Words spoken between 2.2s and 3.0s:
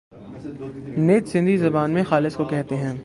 کوکہتے ہیں۔